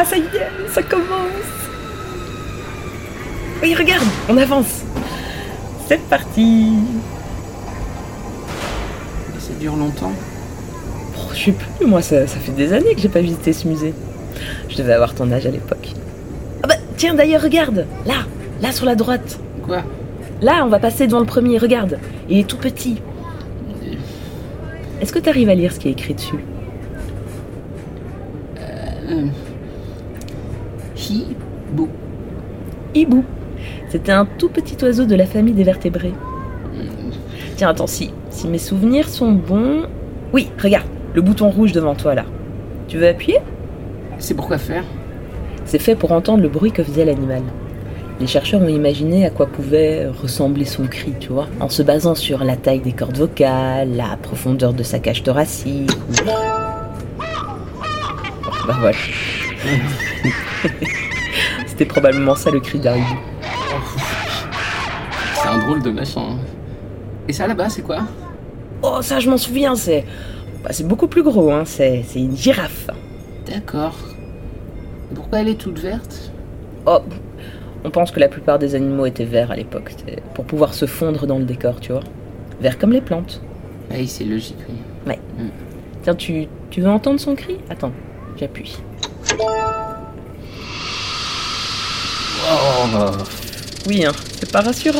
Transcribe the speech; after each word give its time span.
Ah, 0.00 0.04
ça 0.06 0.16
y 0.16 0.20
est, 0.20 0.68
ça 0.72 0.82
commence. 0.82 1.04
Oui, 3.62 3.74
regarde, 3.74 4.06
on 4.30 4.36
avance. 4.38 4.80
C'est 5.86 6.00
parti. 6.00 6.72
Et 9.36 9.40
ça 9.40 9.52
dure 9.60 9.76
longtemps 9.76 10.12
Oh, 11.18 11.28
je 11.34 11.44
sais 11.44 11.52
plus, 11.52 11.86
moi, 11.86 12.00
ça, 12.00 12.26
ça 12.26 12.38
fait 12.38 12.52
des 12.52 12.72
années 12.72 12.94
que 12.94 13.00
j'ai 13.02 13.10
pas 13.10 13.20
visité 13.20 13.52
ce 13.52 13.68
musée. 13.68 13.92
Je 14.70 14.76
devais 14.78 14.94
avoir 14.94 15.14
ton 15.14 15.30
âge 15.32 15.44
à 15.44 15.50
l'époque. 15.50 15.90
Ah 16.62 16.66
bah, 16.66 16.76
tiens, 16.96 17.12
d'ailleurs, 17.12 17.42
regarde, 17.42 17.84
là, 18.06 18.24
là 18.62 18.72
sur 18.72 18.86
la 18.86 18.94
droite. 18.94 19.38
Quoi? 19.66 19.82
Là, 20.40 20.62
on 20.64 20.68
va 20.68 20.78
passer 20.78 21.08
devant 21.08 21.20
le 21.20 21.26
premier, 21.26 21.58
regarde. 21.58 21.98
Il 22.30 22.38
est 22.38 22.48
tout 22.48 22.56
petit. 22.56 23.02
Est-ce 25.02 25.12
que 25.12 25.18
tu 25.18 25.28
arrives 25.28 25.50
à 25.50 25.54
lire 25.54 25.74
ce 25.74 25.78
qui 25.78 25.88
est 25.88 25.92
écrit 25.92 26.14
dessus? 26.14 26.42
Euh... 28.60 29.26
Hibou. 31.10 31.88
Hibou. 32.94 33.24
C'était 33.88 34.12
un 34.12 34.26
tout 34.26 34.48
petit 34.48 34.76
oiseau 34.84 35.04
de 35.04 35.14
la 35.16 35.26
famille 35.26 35.54
des 35.54 35.64
vertébrés. 35.64 36.14
Tiens, 37.56 37.70
attends, 37.70 37.86
si, 37.86 38.12
si 38.30 38.46
mes 38.48 38.58
souvenirs 38.58 39.08
sont 39.08 39.32
bons. 39.32 39.82
Oui, 40.32 40.48
regarde, 40.62 40.86
le 41.14 41.20
bouton 41.20 41.50
rouge 41.50 41.72
devant 41.72 41.94
toi 41.94 42.14
là. 42.14 42.24
Tu 42.88 42.96
veux 42.98 43.08
appuyer? 43.08 43.38
C'est 44.18 44.34
pour 44.34 44.46
quoi 44.46 44.58
faire? 44.58 44.84
C'est 45.64 45.78
fait 45.78 45.96
pour 45.96 46.12
entendre 46.12 46.42
le 46.42 46.48
bruit 46.48 46.72
que 46.72 46.82
faisait 46.82 47.04
l'animal. 47.04 47.42
Les 48.20 48.26
chercheurs 48.26 48.62
ont 48.62 48.68
imaginé 48.68 49.26
à 49.26 49.30
quoi 49.30 49.46
pouvait 49.46 50.06
ressembler 50.06 50.64
son 50.64 50.86
cri, 50.86 51.14
tu 51.18 51.32
vois, 51.32 51.46
en 51.58 51.68
se 51.68 51.82
basant 51.82 52.14
sur 52.14 52.44
la 52.44 52.56
taille 52.56 52.80
des 52.80 52.92
cordes 52.92 53.16
vocales, 53.16 53.96
la 53.96 54.16
profondeur 54.20 54.74
de 54.74 54.82
sa 54.82 54.98
cage 54.98 55.22
thoracique. 55.22 55.90
Ou... 55.90 56.26
Bah 58.66 58.76
voilà. 58.78 58.96
C'était 61.66 61.84
probablement 61.84 62.34
ça 62.34 62.50
le 62.50 62.60
cri 62.60 62.78
d'Harry. 62.78 63.02
C'est 65.34 65.48
un 65.48 65.58
drôle 65.58 65.82
de 65.82 65.90
machin. 65.90 66.20
hein. 66.32 66.38
Et 67.28 67.32
ça 67.32 67.46
là-bas, 67.46 67.68
c'est 67.68 67.82
quoi? 67.82 68.00
Oh, 68.82 68.98
ça, 69.02 69.20
je 69.20 69.28
m'en 69.30 69.36
souviens, 69.36 69.74
c'est. 69.76 70.04
bah, 70.64 70.70
c'est 70.72 70.86
beaucoup 70.86 71.06
plus 71.08 71.22
gros, 71.22 71.50
hein. 71.52 71.62
C'est 71.64 72.02
c'est 72.06 72.18
une 72.20 72.36
girafe. 72.36 72.88
D'accord. 73.46 73.96
Pourquoi 75.14 75.40
elle 75.40 75.48
est 75.48 75.60
toute 75.60 75.78
verte? 75.78 76.32
Oh, 76.86 76.98
on 77.84 77.90
pense 77.90 78.10
que 78.10 78.20
la 78.20 78.28
plupart 78.28 78.58
des 78.58 78.74
animaux 78.74 79.06
étaient 79.06 79.24
verts 79.24 79.50
à 79.50 79.56
l'époque, 79.56 79.92
pour 80.34 80.44
pouvoir 80.44 80.74
se 80.74 80.86
fondre 80.86 81.26
dans 81.26 81.38
le 81.38 81.44
décor, 81.44 81.80
tu 81.80 81.92
vois. 81.92 82.02
Verts 82.60 82.78
comme 82.78 82.92
les 82.92 83.00
plantes. 83.00 83.40
Oui, 83.90 84.06
c'est 84.06 84.24
logique, 84.24 84.56
oui. 84.68 85.14
Tiens, 86.02 86.14
tu, 86.14 86.46
tu 86.70 86.80
veux 86.80 86.88
entendre 86.88 87.20
son 87.20 87.34
cri? 87.34 87.58
Attends, 87.68 87.92
j'appuie. 88.38 88.78
Oh, 92.52 93.10
Oui, 93.88 94.04
hein, 94.04 94.12
c'est 94.38 94.50
pas 94.50 94.60
rassurant. 94.60 94.98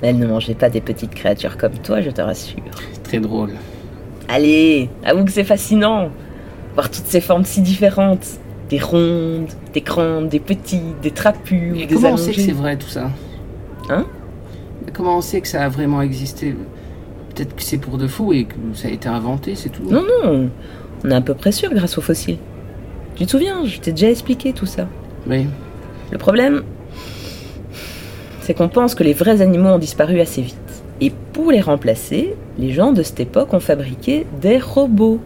Mais 0.00 0.08
elle 0.08 0.18
ne 0.18 0.26
mangeait 0.26 0.54
pas 0.54 0.70
des 0.70 0.80
petites 0.80 1.14
créatures 1.14 1.56
comme 1.56 1.74
toi, 1.78 2.00
je 2.00 2.10
te 2.10 2.20
rassure. 2.20 2.62
très 3.02 3.18
drôle. 3.18 3.50
Allez, 4.28 4.88
avoue 5.04 5.24
que 5.24 5.32
c'est 5.32 5.44
fascinant. 5.44 6.10
Voir 6.74 6.90
toutes 6.90 7.06
ces 7.06 7.20
formes 7.20 7.44
si 7.44 7.60
différentes. 7.60 8.26
Des 8.68 8.78
rondes, 8.78 9.48
des 9.72 9.80
grandes, 9.80 10.28
des 10.28 10.40
petites, 10.40 11.00
des 11.00 11.10
trapues, 11.10 11.72
Et 11.74 11.86
des 11.86 11.94
comment 11.94 12.10
on 12.12 12.16
sait 12.18 12.32
que 12.32 12.40
c'est 12.40 12.52
vrai 12.52 12.76
tout 12.76 12.88
ça? 12.88 13.10
Hein? 13.88 14.04
Mais 14.84 14.92
Comment 14.92 15.16
on 15.16 15.20
sait 15.22 15.40
que 15.40 15.48
ça 15.48 15.64
a 15.64 15.68
vraiment 15.70 16.02
existé? 16.02 16.54
Peut-être 17.34 17.56
que 17.56 17.62
c'est 17.62 17.78
pour 17.78 17.96
de 17.96 18.06
faux 18.06 18.34
et 18.34 18.44
que 18.44 18.54
ça 18.74 18.88
a 18.88 18.90
été 18.90 19.08
inventé, 19.08 19.54
c'est 19.54 19.70
tout. 19.70 19.84
Non, 19.84 20.02
non, 20.22 20.50
on 21.04 21.10
est 21.10 21.14
à 21.14 21.20
peu 21.20 21.34
près 21.34 21.52
sûr 21.52 21.72
grâce 21.72 21.98
aux 21.98 22.02
fossiles. 22.02 22.38
Tu 23.16 23.26
te 23.26 23.30
souviens, 23.30 23.64
je 23.64 23.80
t'ai 23.80 23.92
déjà 23.92 24.10
expliqué 24.10 24.52
tout 24.52 24.66
ça. 24.66 24.86
Oui. 25.26 25.46
Le 26.10 26.18
problème, 26.18 26.62
c'est 28.40 28.54
qu'on 28.54 28.68
pense 28.68 28.94
que 28.94 29.02
les 29.02 29.12
vrais 29.12 29.40
animaux 29.40 29.70
ont 29.70 29.78
disparu 29.78 30.20
assez 30.20 30.42
vite. 30.42 30.56
Et 31.00 31.12
pour 31.32 31.50
les 31.52 31.60
remplacer, 31.60 32.34
les 32.58 32.72
gens 32.72 32.92
de 32.92 33.02
cette 33.02 33.20
époque 33.20 33.52
ont 33.54 33.60
fabriqué 33.60 34.26
des 34.40 34.58
robots. 34.58 35.20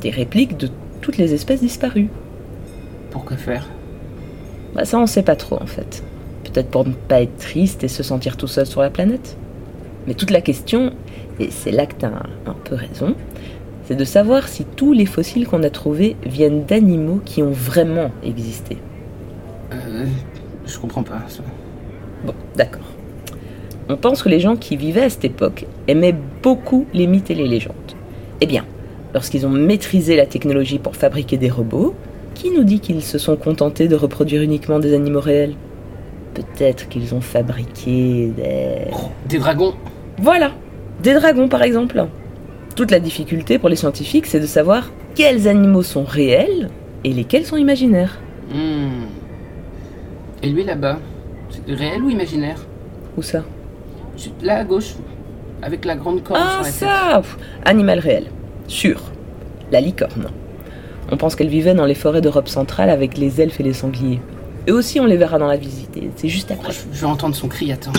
Des 0.00 0.10
répliques 0.10 0.56
de 0.56 0.68
toutes 1.00 1.16
les 1.16 1.34
espèces 1.34 1.60
disparues. 1.60 2.08
Pourquoi 3.10 3.36
faire? 3.36 3.68
Bah 4.74 4.84
ça 4.84 4.98
on 4.98 5.06
sait 5.06 5.22
pas 5.22 5.36
trop 5.36 5.60
en 5.60 5.66
fait. 5.66 6.02
Peut-être 6.44 6.68
pour 6.68 6.86
ne 6.86 6.92
pas 6.92 7.22
être 7.22 7.36
triste 7.36 7.84
et 7.84 7.88
se 7.88 8.02
sentir 8.02 8.36
tout 8.36 8.46
seul 8.46 8.66
sur 8.66 8.82
la 8.82 8.90
planète. 8.90 9.36
Mais 10.06 10.14
toute 10.14 10.30
la 10.30 10.40
question, 10.40 10.92
et 11.40 11.50
c'est 11.50 11.70
là 11.70 11.86
que 11.86 11.94
t'as 11.96 12.08
un, 12.08 12.26
un 12.46 12.56
peu 12.64 12.74
raison, 12.74 13.14
c'est 13.86 13.96
de 13.96 14.04
savoir 14.04 14.48
si 14.48 14.64
tous 14.64 14.92
les 14.92 15.06
fossiles 15.06 15.46
qu'on 15.46 15.62
a 15.62 15.70
trouvés 15.70 16.16
viennent 16.24 16.64
d'animaux 16.64 17.20
qui 17.24 17.42
ont 17.42 17.50
vraiment 17.50 18.10
existé. 18.24 18.78
euh, 19.72 20.06
Je 20.66 20.78
comprends 20.78 21.02
pas. 21.02 21.22
Ça. 21.28 21.42
Bon, 22.24 22.34
d'accord. 22.56 22.84
On 23.88 23.96
pense 23.96 24.22
que 24.22 24.30
les 24.30 24.40
gens 24.40 24.56
qui 24.56 24.76
vivaient 24.78 25.02
à 25.02 25.10
cette 25.10 25.26
époque 25.26 25.66
aimaient 25.88 26.14
beaucoup 26.42 26.86
les 26.94 27.06
mythes 27.06 27.30
et 27.30 27.34
les 27.34 27.46
légendes. 27.46 27.74
Eh 28.40 28.46
bien, 28.46 28.64
lorsqu'ils 29.12 29.46
ont 29.46 29.50
maîtrisé 29.50 30.16
la 30.16 30.24
technologie 30.26 30.78
pour 30.78 30.96
fabriquer 30.96 31.36
des 31.36 31.50
robots, 31.50 31.94
qui 32.34 32.50
nous 32.50 32.64
dit 32.64 32.80
qu'ils 32.80 33.02
se 33.02 33.18
sont 33.18 33.36
contentés 33.36 33.86
de 33.86 33.94
reproduire 33.94 34.40
uniquement 34.42 34.78
des 34.78 34.94
animaux 34.94 35.20
réels? 35.20 35.54
Peut-être 36.32 36.88
qu'ils 36.88 37.14
ont 37.14 37.20
fabriqué 37.20 38.32
des... 38.36 38.88
Oh, 38.92 39.10
des 39.28 39.38
dragons 39.38 39.74
Voilà, 40.20 40.50
des 41.02 41.12
dragons 41.14 41.48
par 41.48 41.62
exemple. 41.62 42.06
Toute 42.76 42.90
la 42.90 42.98
difficulté 43.00 43.58
pour 43.58 43.68
les 43.68 43.76
scientifiques, 43.76 44.26
c'est 44.26 44.40
de 44.40 44.46
savoir 44.46 44.90
quels 45.14 45.46
animaux 45.46 45.82
sont 45.82 46.04
réels 46.04 46.70
et 47.04 47.12
lesquels 47.12 47.46
sont 47.46 47.56
imaginaires. 47.56 48.18
Hmm. 48.52 49.04
Et 50.42 50.48
lui 50.48 50.64
là-bas 50.64 50.98
C'est 51.50 51.72
réel 51.72 52.02
ou 52.02 52.10
imaginaire? 52.10 52.58
Où 53.16 53.22
ça? 53.22 53.44
C'est 54.16 54.30
Là 54.42 54.56
à 54.58 54.64
gauche, 54.64 54.94
avec 55.62 55.84
la 55.84 55.94
grande 55.96 56.22
corne 56.22 56.40
Ah, 56.42 56.64
sur 56.64 56.86
la 56.86 56.92
ça 57.12 57.20
Pff, 57.20 57.38
Animal 57.64 57.98
réel. 58.00 58.26
Sûr. 58.66 59.00
La 59.70 59.80
licorne. 59.80 60.26
On 61.12 61.16
pense 61.16 61.36
qu'elle 61.36 61.48
vivait 61.48 61.74
dans 61.74 61.84
les 61.86 61.94
forêts 61.94 62.20
d'Europe 62.20 62.48
centrale 62.48 62.90
avec 62.90 63.16
les 63.18 63.40
elfes 63.40 63.60
et 63.60 63.64
les 63.64 63.72
sangliers. 63.72 64.20
Eux 64.68 64.72
aussi, 64.74 64.98
on 64.98 65.04
les 65.04 65.16
verra 65.16 65.38
dans 65.38 65.46
la 65.46 65.56
visite. 65.58 65.98
C'est 66.16 66.28
juste 66.28 66.50
après. 66.50 66.72
Je, 66.72 66.78
je 66.92 67.00
vais 67.00 67.06
entendre 67.06 67.34
son 67.36 67.48
cri, 67.48 67.70
attends. 67.70 67.92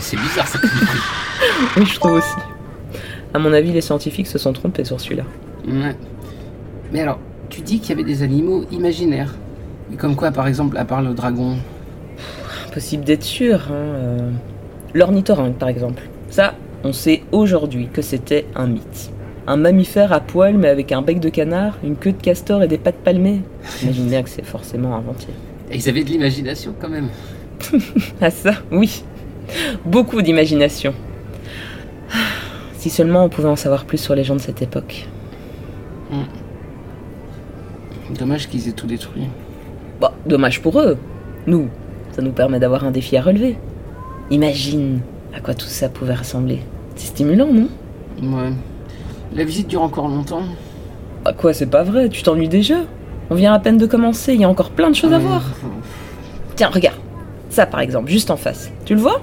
C'est 0.00 0.16
bizarre 0.16 0.46
ça. 0.48 0.58
Oui, 1.76 1.84
je 1.86 1.94
trouve 1.98 2.12
aussi. 2.14 2.34
À 3.34 3.38
mon 3.38 3.52
avis, 3.52 3.72
les 3.72 3.80
scientifiques 3.80 4.26
se 4.28 4.38
sont 4.38 4.52
trompés 4.52 4.84
sur 4.84 5.00
celui-là. 5.00 5.24
ouais. 5.66 5.94
Mais 6.92 7.00
alors, 7.00 7.18
tu 7.50 7.60
dis 7.60 7.80
qu'il 7.80 7.90
y 7.90 7.92
avait 7.92 8.04
des 8.04 8.22
animaux 8.22 8.64
imaginaires. 8.70 9.34
Et 9.92 9.96
comme 9.96 10.14
quoi, 10.16 10.30
par 10.30 10.46
exemple, 10.46 10.76
à 10.78 10.84
part 10.84 11.02
le 11.02 11.12
dragon 11.12 11.56
Impossible 12.68 13.04
d'être 13.04 13.22
sûr. 13.24 13.60
Hein. 13.70 13.74
euh. 13.74 14.30
L'ornithorynque, 14.94 15.56
par 15.58 15.68
exemple. 15.68 16.02
Ça, 16.30 16.54
on 16.84 16.92
sait 16.92 17.22
aujourd'hui 17.32 17.88
que 17.92 18.00
c'était 18.02 18.46
un 18.54 18.66
mythe. 18.66 19.10
Un 19.46 19.56
mammifère 19.56 20.12
à 20.12 20.20
poil, 20.20 20.56
mais 20.56 20.68
avec 20.68 20.92
un 20.92 21.02
bec 21.02 21.20
de 21.20 21.28
canard, 21.28 21.76
une 21.84 21.96
queue 21.96 22.12
de 22.12 22.22
castor 22.22 22.62
et 22.62 22.68
des 22.68 22.78
pattes 22.78 23.02
palmées. 23.04 23.42
Imagine 23.82 24.06
bien 24.08 24.22
que 24.22 24.30
c'est 24.30 24.44
forcément 24.44 24.94
inventé. 24.96 25.26
Et 25.70 25.76
ils 25.76 25.88
avaient 25.88 26.04
de 26.04 26.08
l'imagination 26.10 26.74
quand 26.80 26.88
même. 26.88 27.08
Ah 28.20 28.30
ça, 28.30 28.54
oui. 28.70 29.04
Beaucoup 29.84 30.22
d'imagination. 30.22 30.94
Si 32.78 32.90
seulement 32.90 33.24
on 33.24 33.28
pouvait 33.28 33.48
en 33.48 33.56
savoir 33.56 33.84
plus 33.84 33.98
sur 33.98 34.14
les 34.14 34.24
gens 34.24 34.36
de 34.36 34.40
cette 34.40 34.62
époque. 34.62 35.08
Dommage 38.18 38.48
qu'ils 38.48 38.68
aient 38.68 38.72
tout 38.72 38.86
détruit. 38.86 39.28
Bon, 40.00 40.10
dommage 40.26 40.60
pour 40.60 40.78
eux. 40.80 40.96
Nous, 41.46 41.68
ça 42.12 42.22
nous 42.22 42.32
permet 42.32 42.60
d'avoir 42.60 42.84
un 42.84 42.90
défi 42.90 43.16
à 43.16 43.22
relever. 43.22 43.56
Imagine 44.30 45.00
à 45.34 45.40
quoi 45.40 45.54
tout 45.54 45.66
ça 45.66 45.88
pouvait 45.88 46.14
ressembler. 46.14 46.60
C'est 46.96 47.08
stimulant, 47.08 47.52
non? 47.52 47.68
Ouais. 48.22 48.52
La 49.34 49.44
visite 49.44 49.68
dure 49.68 49.82
encore 49.82 50.08
longtemps. 50.08 50.42
À 51.24 51.32
quoi, 51.32 51.52
c'est 51.52 51.66
pas 51.66 51.82
vrai, 51.82 52.08
tu 52.08 52.22
t'ennuies 52.22 52.48
déjà 52.48 52.76
On 53.30 53.34
vient 53.34 53.52
à 53.52 53.58
peine 53.58 53.78
de 53.78 53.86
commencer, 53.86 54.34
il 54.34 54.40
y 54.40 54.44
a 54.44 54.48
encore 54.48 54.70
plein 54.70 54.90
de 54.90 54.94
choses 54.94 55.12
à 55.12 55.18
voir. 55.18 55.42
Tiens, 56.54 56.68
regarde. 56.72 56.98
Ça, 57.48 57.66
par 57.66 57.80
exemple, 57.80 58.10
juste 58.10 58.30
en 58.30 58.36
face. 58.36 58.70
Tu 58.84 58.94
le 58.94 59.00
vois? 59.00 59.22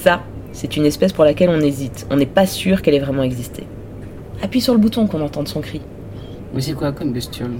Ça, 0.00 0.22
c'est 0.52 0.78
une 0.78 0.86
espèce 0.86 1.12
pour 1.12 1.24
laquelle 1.24 1.50
on 1.50 1.60
hésite. 1.60 2.06
On 2.10 2.16
n'est 2.16 2.24
pas 2.24 2.46
sûr 2.46 2.80
qu'elle 2.80 2.94
ait 2.94 3.00
vraiment 3.00 3.22
existé. 3.22 3.64
Appuie 4.42 4.62
sur 4.62 4.72
le 4.72 4.80
bouton 4.80 5.06
qu'on 5.06 5.20
entende 5.20 5.46
son 5.46 5.60
cri. 5.60 5.82
Mais 6.54 6.62
c'est 6.62 6.72
quoi 6.72 6.92
comme 6.92 7.12
bestiole 7.12 7.52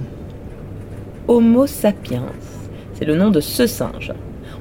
Homo 1.27 1.67
sapiens. 1.67 2.25
C'est 2.95 3.05
le 3.05 3.15
nom 3.15 3.29
de 3.29 3.41
ce 3.41 3.67
singe. 3.67 4.11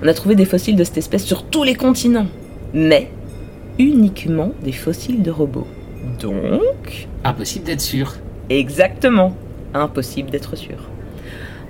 On 0.03 0.09
a 0.09 0.13
trouvé 0.13 0.35
des 0.35 0.45
fossiles 0.45 0.77
de 0.77 0.85
cette 0.85 0.99
espèce 0.99 1.25
sur 1.25 1.45
tous 1.45 1.65
les 1.65 1.75
continents. 1.75 2.27
Mais 2.75 3.11
uniquement 3.79 4.53
des 4.63 4.73
fossiles 4.73 5.23
de 5.23 5.31
robots. 5.31 5.67
Donc, 6.21 7.09
Impossible 7.25 7.65
d'être 7.65 7.81
sûr. 7.81 8.13
exactement. 8.51 9.35
Impossible 9.73 10.29
d'être 10.29 10.55
sûr. 10.55 10.77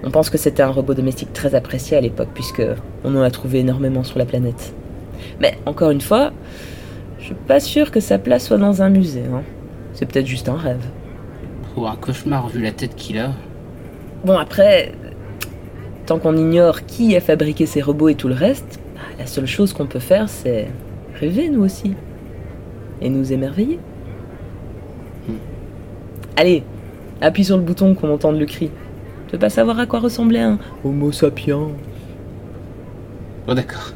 On 0.02 0.10
pense 0.10 0.28
que 0.28 0.38
c'était 0.38 0.62
un 0.64 0.70
robot 0.70 0.94
domestique 0.94 1.32
très 1.32 1.54
apprécié 1.54 1.96
à 1.96 2.00
l'époque, 2.00 2.30
puisque 2.34 2.62
on 3.04 3.14
en 3.14 3.22
a 3.22 3.30
trouvé 3.30 3.60
énormément 3.60 4.02
sur 4.02 4.18
la 4.18 4.24
planète. 4.24 4.74
Mais 5.40 5.58
encore 5.66 5.90
une 5.90 6.00
fois, 6.00 6.32
Je 7.18 7.26
suis 7.26 7.34
pas 7.34 7.60
sûr 7.60 7.90
que 7.90 8.00
sa 8.00 8.18
place 8.18 8.46
soit 8.46 8.56
dans 8.56 8.80
un 8.80 8.88
musée. 8.88 9.24
Hein. 9.32 9.42
C'est 9.92 10.06
peut-être 10.06 10.26
juste 10.26 10.48
un 10.48 10.56
rêve. 10.56 10.84
Ou 11.76 11.86
un 11.86 11.94
cauchemar 11.94 12.48
vu 12.48 12.62
la 12.62 12.72
tête 12.72 12.96
qu'il 12.96 13.18
a. 13.18 13.32
Bon, 14.24 14.38
après, 14.38 14.92
tant 16.06 16.18
qu'on 16.18 16.36
ignore 16.36 16.86
qui 16.86 17.14
a 17.16 17.20
fabriqué 17.20 17.66
ces 17.66 17.82
robots 17.82 18.08
et 18.08 18.14
tout 18.14 18.28
le 18.28 18.34
reste, 18.34 18.80
bah, 18.94 19.02
la 19.18 19.26
seule 19.26 19.46
chose 19.46 19.72
qu'on 19.74 19.86
peut 19.86 19.98
faire, 20.00 20.28
c'est 20.28 20.68
rêver 21.20 21.50
nous 21.50 21.62
aussi. 21.62 21.94
Et 23.02 23.10
nous 23.10 23.32
émerveiller. 23.32 23.78
Hmm. 25.28 25.34
Allez, 26.36 26.64
appuie 27.20 27.44
sur 27.44 27.56
le 27.58 27.62
bouton 27.62 27.94
qu'on 27.94 28.12
entende 28.12 28.38
le 28.38 28.46
cri. 28.46 28.70
Tu 29.26 29.32
veux 29.32 29.38
pas 29.38 29.50
savoir 29.50 29.78
à 29.78 29.86
quoi 29.86 30.00
ressemblait 30.00 30.40
un 30.40 30.58
Homo 30.84 31.12
sapiens 31.12 31.68
Bon, 33.46 33.54
d'accord. 33.54 33.92